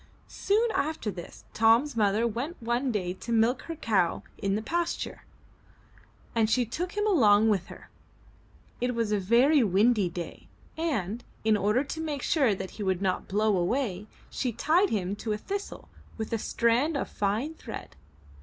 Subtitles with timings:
[0.27, 5.25] Soon after this, Tom's mother went one day to milk her cow in the pasture,
[6.33, 7.91] and she took him along with her.
[8.79, 13.03] It was a very windy day, and, in order to make sure that he should
[13.03, 15.87] not blow away, she tied him to a thistle
[16.17, 17.95] with a strand of fine thread.